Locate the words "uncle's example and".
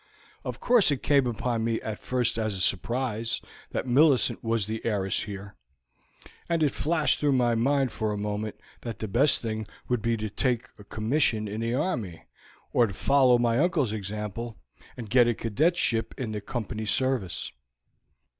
13.59-15.11